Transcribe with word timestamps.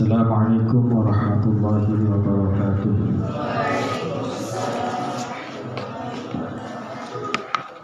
السلام 0.00 0.32
عليكم 0.32 0.82
ورحمة 0.96 1.44
الله 1.44 1.84
وبركاته. 2.08 2.96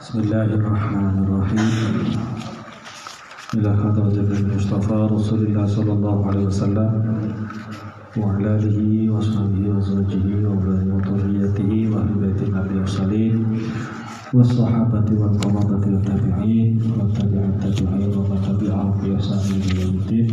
بسم 0.01 0.17
الله 0.25 0.49
الرحمن 0.57 1.15
الرحيم. 1.25 1.73
إلى 3.61 3.71
حضرة 3.77 4.17
المصطفى 4.17 4.97
رسول 5.13 5.41
الله 5.45 5.67
صلى 5.77 5.93
الله 5.93 6.17
عليه 6.29 6.45
وسلم 6.49 6.91
وعلى 8.17 8.49
آله 8.65 8.79
وصحبه 9.13 9.65
وزوجه 9.77 10.25
وأولاده 10.41 10.97
وذريته 10.97 11.71
وأهل 11.93 12.13
بيت 12.17 12.41
النبي 12.49 12.73
المرسلين 12.81 13.37
والصحابة 14.33 15.09
والقرابة 15.21 15.85
والتابعين 15.85 16.81
وتبع 16.97 17.43
التابعين 17.53 18.11
ومن 18.17 18.39
تبعهم 18.49 18.93
بإحسان 19.05 19.45
إلى 19.53 19.69
يوم 19.85 19.97
الدين. 20.01 20.33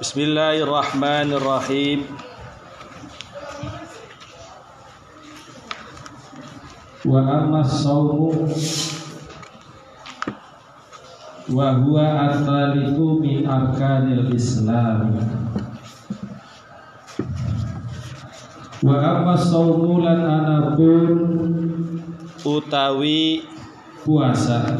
Bismillahirrahmanirrahim. 0.00 2.00
wa 7.04 7.20
amma 7.24 7.64
saumu 7.64 8.44
wa 11.48 11.72
huwa 11.72 12.04
at-talithu 12.28 13.16
min 13.24 13.48
arkanil 13.48 14.28
islam 14.36 15.16
wa 18.84 18.94
amma 19.00 19.34
saumu 19.40 20.04
lan 20.04 20.20
anapun 20.28 21.08
Utawi 22.40 23.44
puasa 24.04 24.76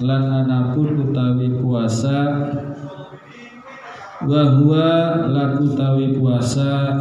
lan 0.00 0.24
anapun 0.44 0.96
utawi 0.96 1.60
puasa. 1.60 2.18
Wa 4.24 4.42
huwa 4.56 4.88
lan 5.28 5.60
utawi 5.60 6.16
puasa. 6.16 6.96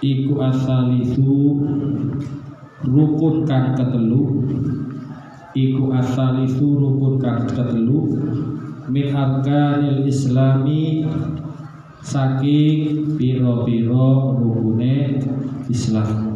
Iku 0.00 0.40
asalitu 0.44 1.60
rukun 2.84 3.48
kang 3.48 3.72
ketelu. 3.76 4.44
Iku 5.56 5.92
asalitu 5.92 6.66
rukun 6.76 7.20
kang 7.20 7.48
ketelu. 7.48 8.00
Min 8.88 9.06
arkanil 9.12 10.04
islami. 10.04 11.04
Saking 12.06 13.18
piro-piro 13.18 14.38
rukune 14.38 15.18
Islam 15.66 16.35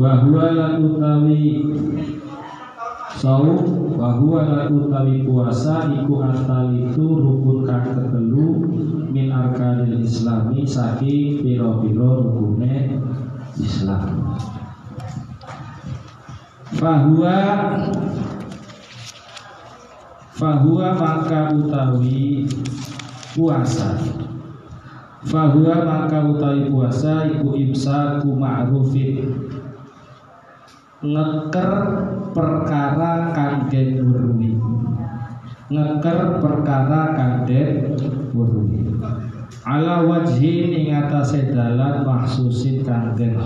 wa 0.00 0.16
huwa 0.16 0.48
la 0.50 0.78
utawi 0.80 1.60
saum 3.20 3.60
wa 4.00 4.12
huwa 4.12 4.42
la 4.48 4.70
utawi 4.70 5.22
puasa 5.28 5.92
iku 5.92 6.24
atalitu 6.24 7.04
rukun 7.20 7.68
kang 7.68 7.84
ketelu 7.84 8.48
min 9.12 9.28
arkanil 9.28 10.00
islami 10.00 10.64
saking 10.64 11.44
piro-piro 11.44 12.24
rukune 12.24 12.96
Islam. 13.60 14.36
Fahuwa 16.80 17.36
fahuwa 20.32 20.94
maka 20.94 21.52
utawi 21.52 22.48
puasa. 23.36 23.98
Fahuwa 25.28 25.74
maka 25.84 26.24
utawi 26.24 26.70
puasa 26.72 27.26
iku 27.28 27.52
imsaku 27.56 28.32
ma'rufin 28.40 29.49
ngeker 31.00 31.72
perkara 32.36 33.32
kang 33.32 33.72
den 33.72 34.04
weruhi 34.04 34.52
ngeker 35.72 36.44
perkara 36.44 37.02
kang 37.16 37.34
den 37.48 37.96
weruhi 38.36 38.84
ala 39.64 40.04
wajhi 40.04 40.76
ing 40.76 40.92
atase 40.92 41.56
dalan 41.56 42.04
mahsusin 42.04 42.84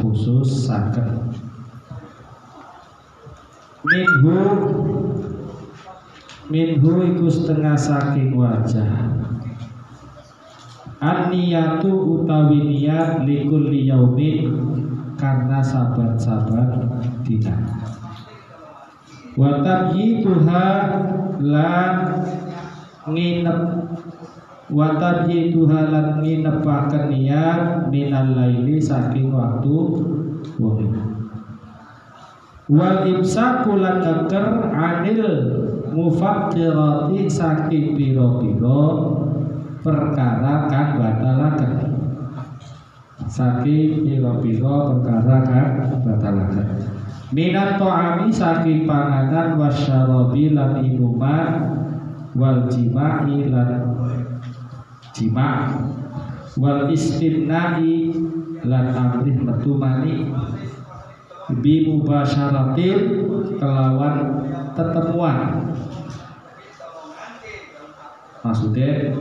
khusus 0.02 0.66
saged 0.66 1.06
minhu 3.86 4.38
minhu 6.48 6.92
iku 7.08 7.26
setengah 7.28 7.76
saking 7.76 8.36
wajah. 8.36 9.12
An-niyatu 11.04 11.92
utawi 11.92 12.64
niat 12.64 13.28
likulli 13.28 13.84
yaumin 13.92 14.48
karena 15.20 15.60
sabat-sabat 15.60 16.80
dina. 17.24 17.56
Wa 19.34 19.64
tabyituha 19.64 20.66
lan 21.42 21.94
nginep 23.10 23.60
wa 24.70 24.88
tabyituha 24.96 25.80
lan 25.90 26.06
nginepaken 26.22 27.10
niat 27.10 27.90
minal 27.90 28.30
laili 28.36 28.78
saking 28.78 29.34
waktu 29.34 29.76
wengi. 30.60 31.02
Wal 32.70 33.04
imsaku 33.04 33.76
lan 33.76 34.00
ngeker 34.00 34.72
anil 34.72 35.24
mufakkirati 35.92 37.28
saking 37.28 37.92
piro-piro 37.92 38.82
perkara 39.84 40.64
kang 40.72 40.96
batalaken 40.96 41.72
saking 43.28 44.00
piro-piro 44.08 44.96
perkara 44.96 45.36
kang 45.44 45.70
batalaken 46.02 46.93
minat 47.34 47.82
to'ami 47.82 48.30
saking 48.30 48.86
panganan 48.86 49.58
wasyarabi 49.58 50.54
lan 50.54 50.78
minuman 50.78 51.50
wal 52.38 52.70
jima'i 52.70 53.50
lan 53.50 53.90
jima' 55.10 55.82
wal 56.54 56.86
istimna'i 56.86 58.14
lan 58.62 58.86
amrih 58.94 59.34
metumani 59.42 60.30
bi 61.58 61.84
mubasyaratin 61.90 62.98
kelawan 63.58 64.16
tetemuan. 64.78 65.38
Maksudnya 68.46 69.18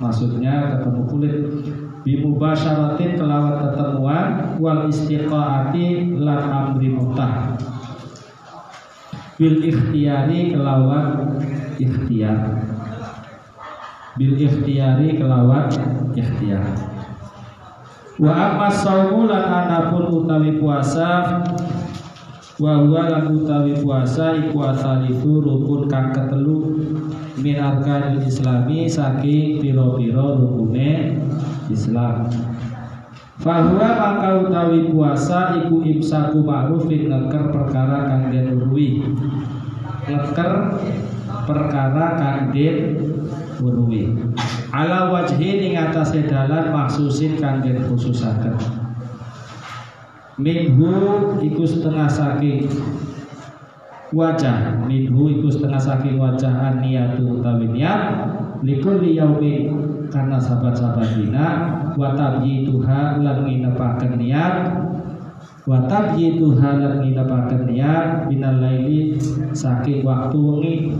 maksudnya 0.00 0.54
ketemu 0.80 1.00
kulit 1.12 1.36
bimubasyaratin 2.04 3.16
kelawan 3.16 3.64
ketemuan 3.64 4.26
wal 4.60 4.84
istiqaati 4.86 6.14
lan 6.20 6.40
amri 6.52 6.92
mutah 6.92 7.56
bil 9.34 9.58
ikhtiyari 9.66 10.54
kelawan 10.54 11.40
ikhtiar. 11.78 12.38
Bil 14.14 14.38
ikhtiyari 14.38 15.18
kelawan 15.18 15.66
ikhtiar. 16.14 16.62
Wa 18.14 18.30
amma 18.30 18.70
saumu 18.70 19.26
lan 19.26 19.42
anapun 19.42 20.22
utawi 20.22 20.54
puasa 20.62 21.42
wa 22.62 22.72
huwa 22.78 23.10
lan 23.10 23.34
utawi 23.34 23.74
puasa 23.82 24.38
iku 24.38 24.70
asalifu 24.70 25.42
rukun 25.42 25.90
kang 25.90 26.14
ketelu. 26.14 26.78
Min 27.42 27.58
arkanil 27.58 28.22
islami 28.22 28.86
saking 28.86 29.58
piro-piro 29.58 30.38
rukune 30.38 31.18
Islam. 31.70 32.28
Fahuwa 33.34 33.88
maka 33.98 34.28
utawi 34.46 34.94
puasa 34.94 35.58
iku 35.58 35.82
imsaku 35.82 36.46
ma'rufin 36.46 37.10
ngeker 37.10 37.50
perkara 37.50 38.06
kang 38.06 38.22
den 38.30 38.56
urui 38.56 39.02
ngeker 40.06 40.52
perkara 41.42 42.06
kang 42.14 42.54
den 42.54 42.94
urui 43.58 44.14
ala 44.70 45.10
wajhi 45.10 45.66
ing 45.66 45.74
atase 45.74 46.30
dalan 46.30 46.70
maksusin 46.70 47.34
kang 47.42 47.58
den 47.58 47.82
khususaken. 47.90 48.54
Minhu 50.38 50.94
iku 51.42 51.62
setengah 51.62 52.10
saking 52.10 52.70
wajah. 54.14 54.82
Minhu 54.86 55.30
iku 55.30 55.46
setengah 55.50 55.82
saking 55.82 56.22
wajah 56.22 56.78
niatu 56.78 57.38
utawi 57.38 57.66
niat 57.70 58.30
likul 58.62 59.02
yaumi 59.02 59.70
karena 60.14 60.38
sahabat-sahabat 60.38 61.18
dina 61.18 61.46
wa 61.98 62.14
tuha 62.14 63.18
lan 63.18 63.38
nginepaken 63.42 64.14
niat. 64.14 64.54
Wa 65.66 65.90
tuha 65.90 66.70
lan 66.78 67.02
nginepaken 67.02 67.62
niat 67.66 68.30
binal 68.30 68.62
laili 68.62 69.18
saking 69.50 70.06
waktu 70.06 70.38
wengi. 70.38 70.94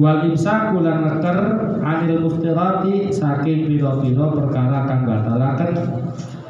Wal 0.00 0.32
imsaku 0.32 0.80
lan 0.80 1.04
ngeker 1.04 1.38
anil 1.84 2.24
muftirati 2.24 3.12
saking 3.12 3.68
piro-piro 3.68 4.32
perkara 4.32 4.88
kang 4.88 5.04
batalaken. 5.04 5.70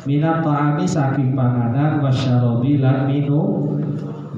Minat 0.07 0.47
ta'ami 0.47 0.87
saking 0.87 1.35
panganan 1.35 1.99
wasyarobi 1.99 2.79
lan 2.79 3.11
minum 3.11 3.75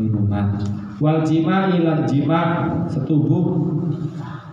minuman. 0.00 0.56
Wal 0.96 1.26
jima 1.28 1.68
ilan 1.76 2.08
jima 2.08 2.40
setubuh 2.88 3.81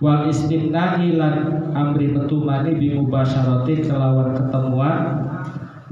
wal 0.00 0.32
istimna 0.32 0.96
ilan 0.96 1.68
amri 1.76 2.16
petumani 2.16 2.72
bi 2.80 2.96
mubasyaratin 2.96 3.84
kelawan 3.84 4.32
ketemuan 4.32 5.00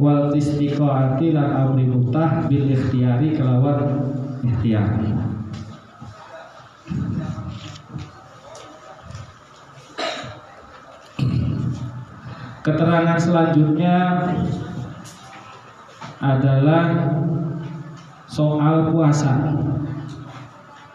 wal 0.00 0.32
istiqaati 0.32 1.36
lan 1.36 1.48
amri 1.52 1.84
mutah 1.84 2.48
bil 2.48 2.72
ikhtiari 2.72 3.36
kelawan 3.36 4.08
ikhtiari 4.40 5.12
Keterangan 12.58 13.16
selanjutnya 13.16 13.96
adalah 16.20 16.84
soal 18.28 18.92
puasa. 18.92 19.56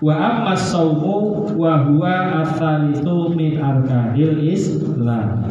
Wa 0.03 0.15
amma 0.19 0.51
saumu 0.59 1.47
wa 1.55 1.79
huwa 1.88 2.44
atsalitsu 2.44 3.31
min 3.39 3.55
arkanil 3.55 4.35
Islam. 4.44 5.47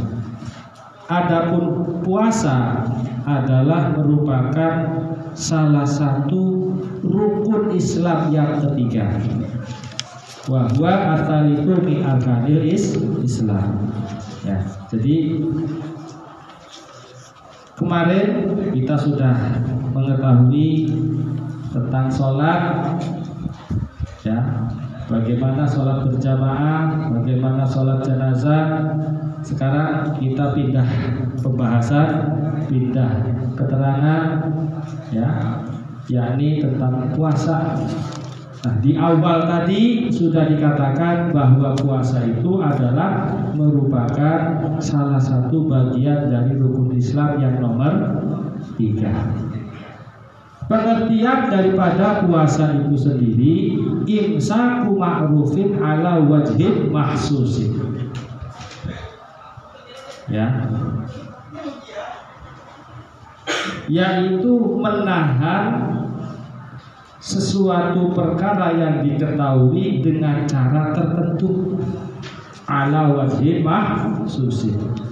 Adapun 1.09 1.65
puasa 2.05 2.85
adalah 3.25 3.97
merupakan 3.97 4.75
salah 5.33 5.89
satu 5.89 6.77
rukun 7.01 7.73
Islam 7.73 8.29
yang 8.29 8.61
ketiga. 8.61 9.09
Wa 10.45 10.69
huwa 10.77 11.17
atsalitsu 11.17 11.73
min 11.81 12.05
arkanil 12.05 12.61
Islam. 13.25 13.89
Ya, 14.45 14.61
jadi 14.93 15.41
Kemarin 17.73 18.53
kita 18.77 18.95
sudah 18.95 19.59
mengetahui 19.91 20.93
tentang 21.75 22.07
sholat, 22.15 22.95
ya, 24.23 24.39
bagaimana 25.11 25.67
sholat 25.67 26.07
berjamaah, 26.09 27.11
bagaimana 27.11 27.63
sholat 27.67 28.03
jenazah. 28.07 28.65
Sekarang 29.43 30.15
kita 30.23 30.55
pindah 30.55 30.87
pembahasan, 31.43 32.09
pindah 32.71 33.11
keterangan, 33.59 34.23
ya, 35.11 35.29
yakni 36.07 36.63
tentang 36.63 37.11
puasa. 37.19 37.75
Nah, 38.63 38.79
di 38.79 38.95
awal 38.95 39.51
tadi 39.51 40.07
sudah 40.07 40.47
dikatakan 40.47 41.35
bahwa 41.35 41.75
puasa 41.75 42.23
itu 42.23 42.63
adalah 42.63 43.35
merupakan 43.59 44.63
salah 44.79 45.19
satu 45.19 45.67
bagian 45.67 46.31
dari 46.31 46.55
rukun 46.55 46.95
Islam 46.95 47.43
yang 47.43 47.59
nomor 47.59 48.23
tiga. 48.79 49.11
Pengertian 50.73 51.53
daripada 51.53 52.25
puasa 52.25 52.81
itu 52.81 52.97
sendiri 52.97 53.77
imsaku 54.09 54.97
ma'rufin 54.97 55.77
ala 55.77 56.25
wajib 56.25 56.89
mahsusin. 56.89 57.77
Ya. 60.33 60.49
Yaitu 63.85 64.53
menahan 64.81 65.93
sesuatu 67.21 68.17
perkara 68.17 68.73
yang 68.73 69.05
diketahui 69.05 70.01
dengan 70.01 70.49
cara 70.49 70.97
tertentu 70.97 71.77
ala 72.65 73.13
wajib 73.13 73.61
mahsusin 73.61 75.12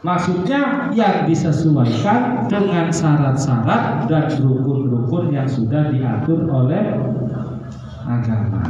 Maksudnya 0.00 0.88
yang 0.96 1.28
disesuaikan 1.28 2.48
dengan 2.48 2.88
syarat-syarat 2.88 4.08
dan 4.08 4.32
rukun-rukun 4.40 5.28
yang 5.28 5.44
sudah 5.44 5.92
diatur 5.92 6.48
oleh 6.48 6.96
agama. 8.08 8.64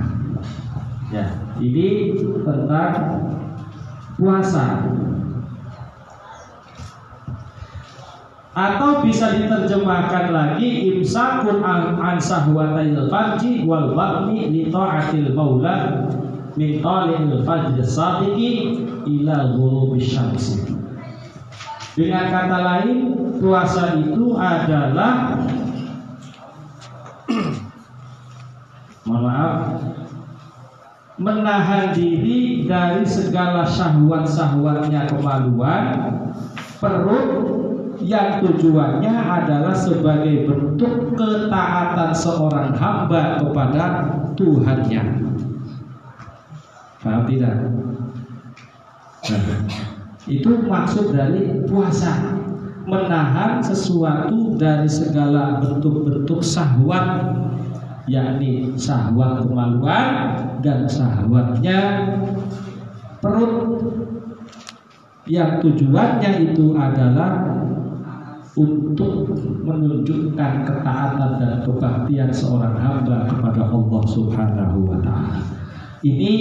Ya, 1.15 1.31
ini 1.63 2.19
tentang 2.43 2.95
puasa. 4.19 4.67
atau 8.51 9.07
bisa 9.07 9.39
diterjemahkan 9.39 10.35
lagi 10.35 10.99
imsakun 10.99 11.63
an, 11.63 12.19
sahwatail 12.19 13.07
farji 13.07 13.63
wal 13.63 13.95
batni 13.95 14.51
li 14.51 14.63
ta'atil 14.69 15.33
maula 15.39 16.11
min 16.59 16.83
talil 16.83 17.47
fajr 17.47 17.79
sadiqi 17.79 18.85
ila 19.07 19.55
ghurubi 19.55 20.03
syamsi 20.03 20.70
dengan 21.99 22.25
kata 22.31 22.59
lain 22.63 22.99
puasa 23.43 23.99
itu 23.99 24.37
adalah 24.39 25.35
mohon 29.07 29.23
maaf 29.27 29.55
menahan 31.21 31.93
diri 31.93 32.65
dari 32.65 33.05
segala 33.05 33.69
syahwat-syahwatnya 33.69 35.05
kemaluan 35.11 35.87
perut 36.81 37.29
yang 38.01 38.41
tujuannya 38.41 39.13
adalah 39.13 39.77
sebagai 39.77 40.49
bentuk 40.49 41.13
ketaatan 41.21 42.17
seorang 42.17 42.73
hamba 42.73 43.45
kepada 43.45 43.85
Tuhannya. 44.41 45.21
Paham 47.05 47.23
tidak? 47.29 47.57
Nah, 49.29 49.90
itu 50.31 50.63
maksud 50.65 51.11
dari 51.11 51.67
puasa 51.67 52.39
menahan 52.87 53.59
sesuatu 53.59 54.55
dari 54.55 54.87
segala 54.87 55.59
bentuk-bentuk 55.59 56.41
syahwat 56.41 57.35
yakni 58.07 58.75
syahwat 58.79 59.43
kemaluan 59.43 60.09
dan 60.63 60.87
syahwatnya 60.87 61.79
perut 63.19 63.55
yang 65.29 65.63
tujuannya 65.63 66.51
itu 66.51 66.75
adalah 66.75 67.61
untuk 68.59 69.31
menunjukkan 69.63 70.53
ketaatan 70.67 71.31
dan 71.39 71.63
kebaktian 71.63 72.31
seorang 72.35 72.75
hamba 72.75 73.31
kepada 73.31 73.71
Allah 73.71 74.03
Subhanahu 74.11 74.91
wa 74.91 74.99
taala. 74.99 75.39
Ini 76.03 76.33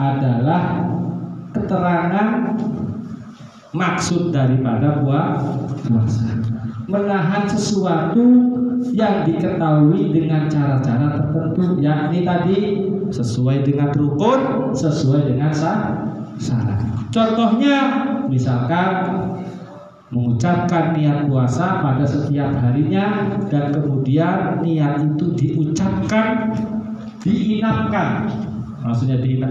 adalah 0.00 0.62
keterangan 1.54 2.58
maksud 3.70 4.34
daripada 4.34 5.00
puasa. 5.00 6.26
Menahan 6.84 7.48
sesuatu 7.48 8.20
yang 8.92 9.24
diketahui 9.24 10.12
dengan 10.12 10.50
cara-cara 10.52 11.16
tertentu 11.16 11.80
yakni 11.80 12.26
tadi 12.26 12.56
sesuai 13.08 13.64
dengan 13.64 13.94
rukun, 13.96 14.70
sesuai 14.76 15.32
dengan 15.32 15.54
syarat. 15.54 16.78
Contohnya 17.08 17.76
misalkan 18.28 18.90
mengucapkan 20.12 20.94
niat 20.94 21.26
puasa 21.26 21.80
pada 21.82 22.04
setiap 22.04 22.52
harinya 22.60 23.34
dan 23.48 23.74
kemudian 23.74 24.60
niat 24.62 25.02
itu 25.02 25.26
diucapkan 25.34 26.52
diinapkan 27.24 28.28
maksudnya 28.84 29.18
diinap 29.18 29.50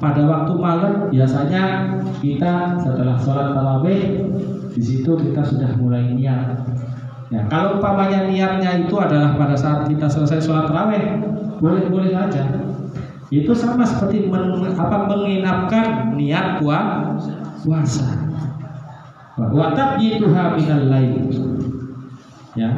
pada 0.00 0.24
waktu 0.24 0.52
malam 0.56 0.92
biasanya 1.12 1.62
kita 2.24 2.80
setelah 2.80 3.16
sholat 3.20 3.52
tarawih 3.52 4.24
di 4.72 4.82
situ 4.82 5.10
kita 5.20 5.44
sudah 5.44 5.76
mulai 5.76 6.16
niat 6.16 6.64
ya 7.28 7.44
kalau 7.52 7.78
umpamanya 7.78 8.26
niatnya 8.26 8.88
itu 8.88 8.96
adalah 8.96 9.36
pada 9.36 9.54
saat 9.54 9.86
kita 9.86 10.08
selesai 10.08 10.40
sholat 10.40 10.66
tarawih 10.72 11.20
boleh 11.60 11.86
boleh 11.92 12.10
saja 12.10 12.48
itu 13.30 13.52
sama 13.54 13.86
seperti 13.86 14.26
men, 14.26 14.74
apa 14.74 15.06
menginapkan 15.06 16.16
niat 16.18 16.58
puasa 16.58 18.30
wa 19.48 19.72
tabyituha 19.72 20.58
minal 20.58 20.84
lain. 20.92 21.32
Ya. 22.58 22.68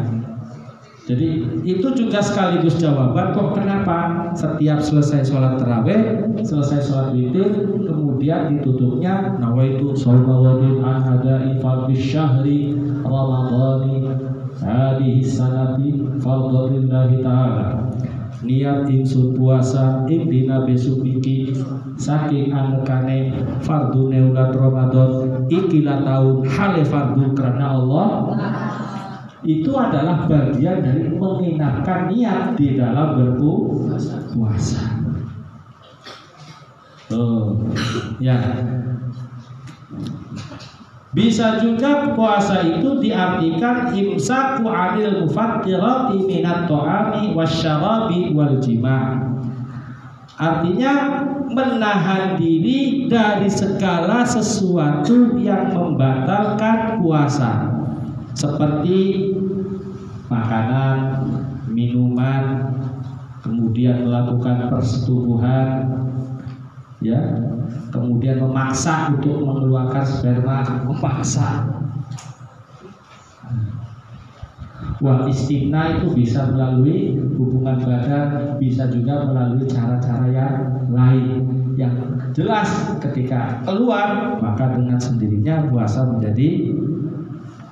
Jadi 1.02 1.42
itu 1.66 1.88
juga 1.98 2.22
sekaligus 2.22 2.78
jawaban 2.78 3.34
kok 3.34 3.58
kenapa 3.58 4.30
setiap 4.38 4.78
selesai 4.78 5.26
sholat 5.26 5.58
terawih, 5.58 6.30
selesai 6.46 6.78
sholat 6.78 7.08
witir, 7.10 7.74
kemudian 7.82 8.54
ditutupnya 8.54 9.34
nawaitu 9.42 9.98
sallallahu 9.98 10.78
an 10.78 11.02
hada'i 11.02 11.58
fardhi 11.58 11.98
syahri 11.98 12.78
ramadhani 13.02 14.14
hadhihi 14.62 15.26
sanati 15.26 16.06
fardhalillahi 16.22 17.18
ta'ala. 17.18 17.90
Niat 18.42 18.90
insun 18.90 19.38
puasa 19.38 20.06
ing 20.10 20.26
dina 20.26 20.66
besok 20.66 21.06
iki 21.06 21.54
saking 21.94 22.50
anekane 22.50 23.30
fardu 23.62 24.10
neulat 24.10 24.50
Ramadan 24.50 25.46
ikilah 25.46 26.02
tahun 26.02 26.42
hale 26.50 26.82
fardu 26.82 27.38
karena 27.38 27.78
Allah 27.78 28.06
itu 29.42 29.74
adalah 29.74 30.30
bagian 30.30 30.86
dari 30.86 31.10
menginapkan 31.10 32.06
niat 32.14 32.54
di 32.54 32.78
dalam 32.78 33.18
berpuasa. 33.18 35.02
Oh, 37.10 37.58
ya. 38.22 38.38
Bisa 41.12 41.60
juga 41.60 42.16
puasa 42.16 42.64
itu 42.64 42.96
diartikan 42.96 43.92
imsaku 43.92 44.64
anil 44.64 45.28
mufattirati 45.28 46.24
minat 46.24 46.64
to'ami 46.64 47.36
wasyarabi 47.36 48.32
wal 48.32 48.56
jima' 48.64 49.28
Artinya 50.40 51.22
menahan 51.52 52.40
diri 52.40 53.04
dari 53.12 53.52
segala 53.52 54.24
sesuatu 54.24 55.36
yang 55.36 55.76
membatalkan 55.76 57.04
puasa 57.04 57.71
Seperti 58.32 58.98
makanan, 60.28 60.96
minuman, 61.68 62.72
kemudian 63.42 64.06
melakukan 64.06 64.70
persetubuhan 64.70 65.90
ya 67.02 67.18
kemudian 67.90 68.38
memaksa 68.38 69.10
untuk 69.18 69.42
mengeluarkan 69.42 70.06
sperma 70.06 70.62
memaksa 70.86 71.66
Wah 75.02 75.26
istimna 75.26 75.98
itu 75.98 76.14
bisa 76.14 76.46
melalui 76.46 77.18
hubungan 77.34 77.74
badan, 77.82 78.54
bisa 78.62 78.86
juga 78.86 79.26
melalui 79.26 79.66
cara-cara 79.66 80.30
yang 80.30 80.58
lain. 80.94 81.42
Yang 81.74 81.94
jelas 82.38 82.70
ketika 83.02 83.66
keluar 83.66 84.38
maka 84.38 84.78
dengan 84.78 85.02
sendirinya 85.02 85.66
puasa 85.66 86.06
menjadi 86.06 86.70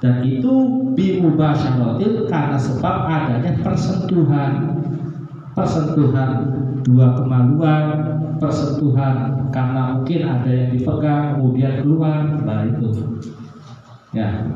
dan 0.01 0.25
itu 0.25 0.53
bimubasyaratil 0.97 2.25
karena 2.27 2.57
sebab 2.57 2.97
adanya 3.05 3.53
persentuhan. 3.61 4.53
Persentuhan 5.51 6.33
dua 6.89 7.21
kemaluan 7.21 7.87
persentuhan 8.41 9.47
karena 9.53 10.01
mungkin 10.01 10.21
ada 10.25 10.49
yang 10.49 10.71
dipegang 10.73 11.37
kemudian 11.37 11.75
keluar 11.85 12.25
nah 12.49 12.65
itu. 12.65 13.21
Ya. 14.17 14.49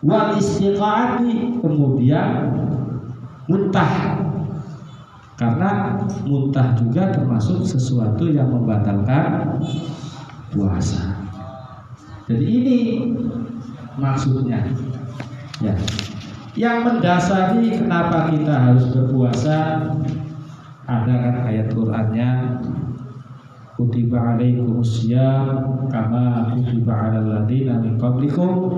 Wal 0.00 0.40
istiqaati 0.40 1.60
kemudian 1.60 2.30
muntah. 3.46 4.24
Karena 5.34 5.98
muntah 6.24 6.78
juga 6.78 7.10
termasuk 7.10 7.66
sesuatu 7.66 8.30
yang 8.30 8.54
membatalkan 8.54 9.58
puasa. 10.54 11.20
Jadi 12.30 12.44
ini 12.46 12.78
maksudnya. 13.98 14.66
Ya. 15.62 15.74
Yang 16.54 16.78
mendasari 16.86 17.66
kenapa 17.74 18.30
kita 18.30 18.54
harus 18.54 18.86
berpuasa 18.94 19.90
ada 20.86 21.14
kan 21.18 21.36
ayat 21.50 21.74
Qur'annya 21.74 22.30
kutiba 23.74 24.38
alaikum 24.38 24.78
syiyam 24.84 25.66
kama 25.90 26.54
kutiba 26.54 27.10
alal 27.10 27.26
ladina 27.26 27.82
min 27.82 27.98
qablikum 27.98 28.70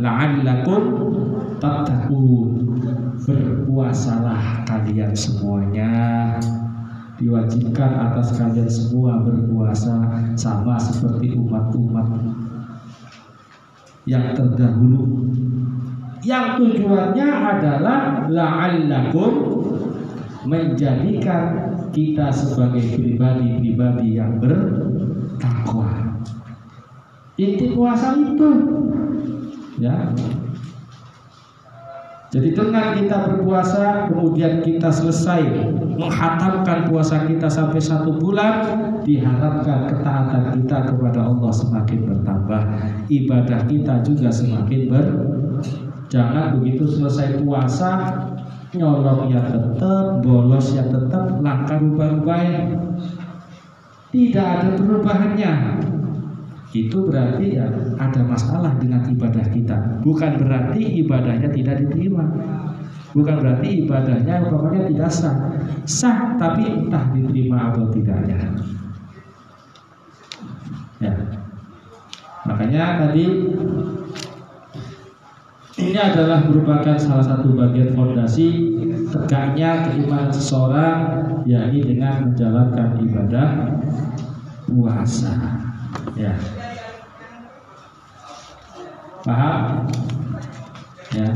la'allakum 0.00 0.82
tattaqun. 1.60 2.48
Berpuasalah 3.22 4.64
kalian 4.66 5.12
semuanya. 5.12 5.92
Diwajibkan 7.20 7.92
atas 8.10 8.34
kalian 8.34 8.66
semua 8.66 9.22
berpuasa 9.22 9.94
sama 10.34 10.74
seperti 10.80 11.38
umat-umat 11.38 12.08
yang 14.04 14.34
terdahulu 14.34 15.30
yang 16.22 16.54
tujuannya 16.54 17.28
adalah 17.28 18.30
la'allakum 18.30 19.32
menjadikan 20.46 21.74
kita 21.90 22.30
sebagai 22.30 22.94
pribadi-pribadi 22.94 24.18
yang 24.18 24.38
bertakwa. 24.38 26.18
Inti 27.38 27.74
puasa 27.74 28.14
itu, 28.14 28.48
ya. 29.82 30.14
Jadi 32.32 32.48
dengan 32.54 32.96
kita 32.96 33.16
berpuasa, 33.28 34.08
kemudian 34.08 34.64
kita 34.64 34.88
selesai 34.88 35.42
menghatamkan 35.98 36.88
puasa 36.88 37.28
kita 37.28 37.46
sampai 37.46 37.80
satu 37.80 38.16
bulan, 38.16 38.64
diharapkan 39.04 39.90
ketaatan 39.90 40.42
kita 40.56 40.78
kepada 40.92 41.20
Allah 41.28 41.52
semakin 41.52 41.98
bertambah, 42.08 42.62
ibadah 43.08 43.60
kita 43.66 43.94
juga 44.06 44.28
semakin 44.32 44.80
ber. 44.88 45.06
Jangan 46.12 46.60
begitu 46.60 46.84
selesai 46.84 47.40
puasa 47.40 48.20
nyolong 48.72 49.28
ya 49.32 49.40
tetap, 49.44 50.20
bolos 50.24 50.76
ya 50.76 50.84
tetap, 50.88 51.40
langkah 51.40 51.76
rubah-rubah 51.80 52.40
tidak 54.12 54.46
ada 54.60 54.68
perubahannya. 54.76 55.52
Itu 56.72 57.08
berarti 57.08 57.56
ya 57.56 57.68
ada 57.96 58.20
masalah 58.24 58.76
dengan 58.76 59.04
ibadah 59.08 59.44
kita. 59.48 60.00
Bukan 60.04 60.40
berarti 60.40 61.04
ibadahnya 61.04 61.48
tidak 61.52 61.84
diterima. 61.84 62.24
Bukan 63.12 63.34
berarti 63.44 63.84
ibadahnya 63.84 64.48
umpamanya 64.48 64.88
tidak 64.88 65.10
sah. 65.12 65.36
Sah 65.84 66.18
tapi 66.40 66.64
entah 66.64 67.12
diterima 67.12 67.72
atau 67.72 67.92
tidaknya. 67.92 68.40
Ya. 71.02 71.12
Makanya 72.48 72.84
tadi 73.04 73.26
ini 75.82 75.98
adalah 75.98 76.44
merupakan 76.48 76.96
salah 76.96 77.24
satu 77.24 77.52
bagian 77.52 77.92
fondasi 77.92 78.48
tegaknya 79.12 79.88
keimanan 79.88 80.32
seseorang 80.32 80.98
yakni 81.44 81.84
dengan 81.84 82.32
menjalankan 82.32 82.96
ibadah 83.02 83.48
puasa. 84.64 85.34
Ya. 86.16 86.32
Paham? 89.22 89.86
Ya. 91.12 91.28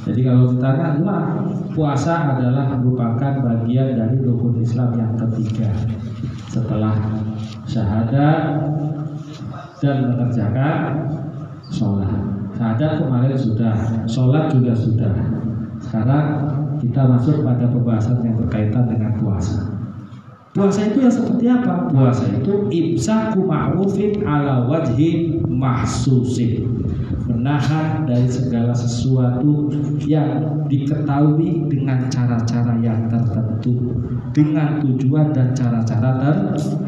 Jadi 0.00 0.20
kalau 0.24 0.56
ditanya 0.56 0.96
wah 1.04 1.44
puasa 1.76 2.36
adalah 2.36 2.72
merupakan 2.80 3.44
bagian 3.44 4.00
dari 4.00 4.16
rukun 4.24 4.56
Islam 4.64 4.96
yang 4.96 5.12
ketiga 5.16 5.68
setelah 6.48 6.96
syahadat 7.68 8.40
dan 9.84 9.96
mengerjakan 10.08 10.80
sholat. 11.68 12.10
Syahadat 12.56 12.92
kemarin 13.04 13.36
sudah, 13.36 13.74
sholat 14.08 14.52
juga 14.52 14.72
sudah. 14.72 15.14
Sekarang 15.80 16.26
kita 16.80 17.04
masuk 17.04 17.44
pada 17.44 17.68
pembahasan 17.68 18.24
yang 18.24 18.36
berkaitan 18.40 18.88
dengan 18.88 19.16
puasa. 19.20 19.80
Puasa 20.50 20.90
itu 20.90 20.98
yang 21.04 21.14
seperti 21.14 21.46
apa? 21.46 21.86
Puasa 21.86 22.26
itu 22.26 22.66
imsaku 22.72 23.46
ma'rufin 23.46 24.26
ala 24.26 24.66
wajhi 24.66 25.38
mahsusin 25.46 26.66
Menahan 27.40 28.04
dari 28.04 28.28
segala 28.28 28.76
sesuatu 28.76 29.72
yang 30.04 30.60
diketahui 30.68 31.72
dengan 31.72 32.04
cara-cara 32.12 32.76
yang 32.84 33.08
tertentu 33.08 33.96
Dengan 34.36 34.84
tujuan 34.84 35.32
dan 35.32 35.56
cara-cara 35.56 36.20
tertentu 36.20 36.84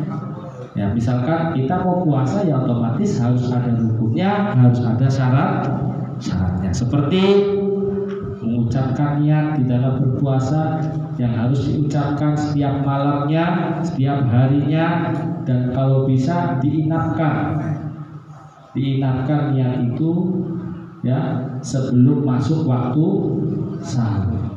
Ya, 0.73 0.89
misalkan 0.93 1.53
kita 1.53 1.85
mau 1.85 2.01
puasa 2.01 2.49
ya 2.49 2.57
otomatis 2.65 3.21
harus 3.21 3.45
ada 3.53 3.77
rukunnya, 3.77 4.57
harus 4.57 4.81
ada 4.81 5.05
syarat 5.05 5.69
syaratnya. 6.17 6.73
Seperti 6.73 7.21
mengucapkan 8.41 9.21
niat 9.21 9.61
di 9.61 9.69
dalam 9.69 10.01
berpuasa 10.01 10.81
yang 11.21 11.37
harus 11.37 11.69
diucapkan 11.69 12.33
setiap 12.41 12.81
malamnya, 12.89 13.77
setiap 13.85 14.25
harinya 14.33 15.13
dan 15.45 15.77
kalau 15.77 16.09
bisa 16.09 16.57
diinapkan. 16.65 17.61
Diinapkan 18.73 19.53
niat 19.53 19.85
itu 19.93 20.13
ya 21.05 21.53
sebelum 21.61 22.25
masuk 22.25 22.65
waktu 22.65 23.07
sahur. 23.85 24.53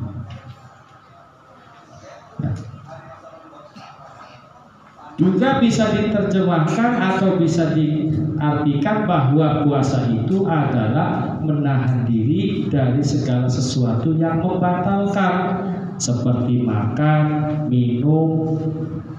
juga 5.16 5.56
bisa 5.64 5.96
diterjemahkan 5.96 6.92
atau 7.00 7.40
bisa 7.40 7.72
diartikan 7.72 9.08
bahwa 9.08 9.64
puasa 9.64 10.12
itu 10.12 10.44
adalah 10.44 11.40
menahan 11.40 12.04
diri 12.04 12.68
dari 12.68 13.00
segala 13.00 13.48
sesuatu 13.48 14.12
yang 14.12 14.44
membatalkan 14.44 15.64
seperti 15.96 16.60
makan, 16.60 17.24
minum, 17.72 18.60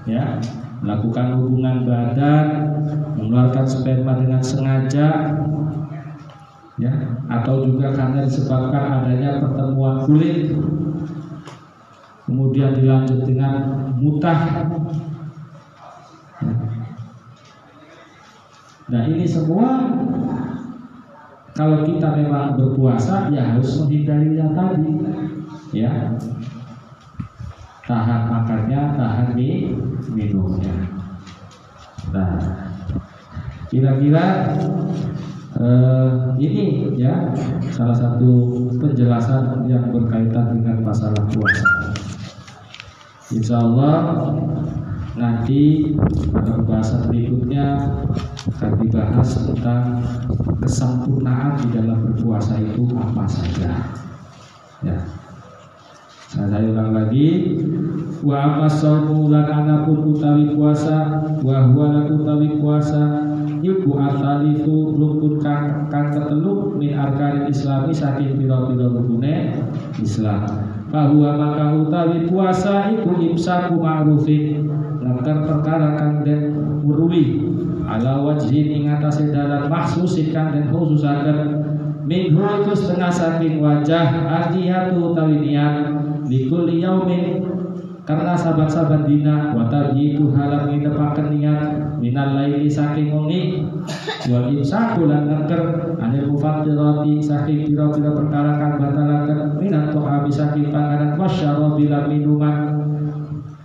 ya, 0.06 0.38
melakukan 0.80 1.38
hubungan 1.38 1.86
badan, 1.86 2.46
mengeluarkan 3.18 3.66
sperma 3.66 4.18
dengan 4.18 4.42
sengaja, 4.42 5.08
ya 6.78 6.92
atau 7.26 7.66
juga 7.66 7.92
karena 7.92 8.24
disebabkan 8.24 9.02
adanya 9.02 9.42
pertemuan 9.42 10.06
kulit 10.06 10.54
kemudian 12.24 12.72
dilanjut 12.78 13.26
dengan 13.26 13.54
mutah 13.98 14.40
ya. 16.38 16.54
nah 18.88 19.02
ini 19.10 19.26
semua 19.26 19.90
kalau 21.58 21.82
kita 21.82 22.14
memang 22.14 22.54
berpuasa 22.54 23.26
ya 23.34 23.58
harus 23.58 23.82
menghindari 23.82 24.38
yang 24.38 24.54
tadi 24.54 24.88
ya 25.74 26.14
tahan 27.88 28.28
makannya 28.28 28.80
tahan 29.00 29.28
minumnya 30.12 30.76
nah 32.12 32.36
kira-kira 33.72 34.24
eh, 35.56 36.10
ini 36.38 36.92
ya 36.94 37.32
salah 37.74 37.96
satu 37.96 38.30
penjelasan 38.78 39.66
yang 39.66 39.90
berkaitan 39.90 40.60
dengan 40.60 40.86
masalah 40.86 41.20
puasa. 41.28 41.68
Insya 43.28 43.60
Allah 43.60 43.98
nanti 45.18 45.92
pada 46.30 46.62
pembahasan 46.62 47.10
berikutnya 47.10 47.66
akan 48.56 48.72
dibahas 48.80 49.28
tentang 49.50 49.82
kesempurnaan 50.62 51.58
di 51.66 51.68
dalam 51.74 51.98
berpuasa 52.06 52.56
itu 52.62 52.86
apa 52.94 53.24
saja. 53.26 53.57
Ya. 56.28 56.44
Saya 56.44 56.68
ulang 56.68 56.92
lagi. 56.92 57.56
Wa 58.20 58.36
amma 58.44 58.68
saumu 58.68 59.32
lan 59.32 59.48
anapun 59.48 60.12
utawi 60.12 60.52
puasa 60.52 61.24
wa 61.40 61.56
huwa 61.72 62.04
utawi 62.04 62.60
puasa 62.60 63.24
iku 63.64 63.96
itu 64.44 64.76
rukun 64.92 65.40
kang 65.40 65.88
kang 65.88 66.12
ketelu 66.12 66.76
min 66.76 66.92
arkanil 66.98 67.48
islami 67.48 67.96
saking 67.96 68.36
pira-pira 68.36 68.92
rukune 68.92 69.56
Islam. 70.04 70.44
Bahwa 70.92 71.32
maka 71.32 71.64
utawi 71.80 72.28
puasa 72.28 72.92
iku 72.92 73.16
imsaku 73.16 73.80
ma'rufin 73.80 74.68
ngangker 75.00 75.48
perkara 75.48 75.96
kang 75.96 76.28
den 76.28 76.52
weruhi 76.84 77.40
ala 77.88 78.20
wajhin 78.20 78.66
ing 78.68 78.84
atase 78.92 79.32
dalan 79.32 79.72
mahsus 79.72 80.20
kang 80.28 80.52
den 80.52 80.68
khususaken. 80.68 81.64
Minhu 82.04 82.40
itu 82.40 82.72
setengah 82.72 83.12
saking 83.12 83.64
wajah 83.64 84.28
artihatu 84.28 85.12
utawi 85.12 85.44
niat 85.44 86.07
likul 86.28 86.68
yaumin 86.68 87.40
karena 88.08 88.32
sahabat-sahabat 88.32 89.04
dina 89.04 89.52
itu 89.92 90.32
halang 90.32 90.72
ngidepaken 90.72 91.28
niat 91.28 91.60
minal 92.00 92.40
laili 92.40 92.64
saking 92.64 93.12
wengi 93.12 93.68
wal 94.32 94.48
imsaku 94.48 95.04
lan 95.04 95.28
ngeker 95.28 95.92
anil 96.00 96.32
mufattirati 96.32 97.20
saking 97.20 97.68
pira-pira 97.68 98.16
perkara 98.16 98.52
kang 98.56 98.80
batalaken 98.80 99.60
minat 99.60 99.92
to'abi 99.92 100.32
saking 100.32 100.72
panganan 100.72 101.20
wasyarabi 101.20 101.84
lan 101.92 102.04
minuman 102.08 102.58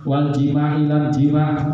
wal 0.04 0.28
jima'i 0.28 0.84
lan 0.92 1.08
jima' 1.08 1.64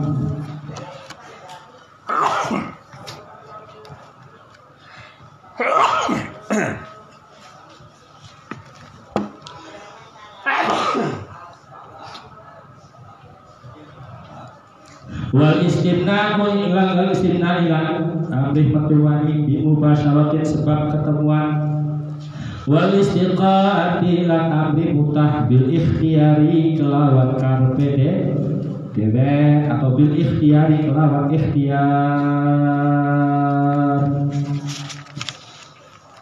wal 15.30 15.62
istimna 15.62 16.34
ku 16.38 16.50
ilang 16.58 16.98
wal 16.98 17.10
istimna 17.14 17.62
ilang 17.62 18.26
amrih 18.30 18.74
petuwani 18.74 19.46
bi 19.46 19.62
mubasyaratin 19.62 20.42
sebab 20.42 20.90
ketemuan. 20.90 21.70
Wal 22.68 22.92
istiqaati 22.98 24.28
lan 24.30 24.52
amri 24.52 24.92
mutah 24.94 25.48
bil 25.50 25.70
ikhtiyari 25.70 26.76
kelawan 26.78 27.34
karpe 27.40 27.88
de 27.98 28.12
dewe 28.94 29.66
atau 29.66 29.96
bil 29.96 30.12
ikhtiyari 30.14 30.86
kelawan 30.86 31.32
ikhtiyar. 31.34 31.80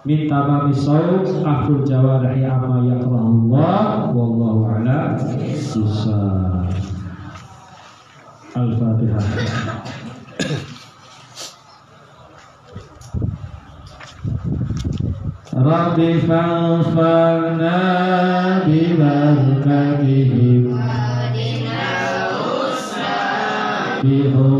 Min 0.08 0.24
tamami 0.24 0.72
saum 0.72 1.44
akhul 1.44 1.84
jawarihi 1.84 2.48
amma 2.48 2.80
yakrahullah 2.86 4.08
wallahu 4.14 4.72
a'lam. 4.72 5.20
Susah 5.52 6.64
Al-Fatihah. 8.58 9.22
Rabbi 15.58 16.18
fanfa'na 16.26 17.78
bibarakatihim 18.66 20.64
bi 24.02 24.18
hurmatihim 24.34 24.57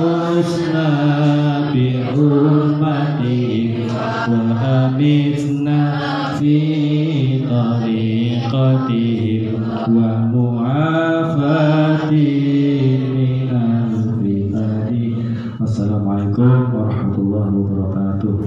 Krishna. 0.00 1.09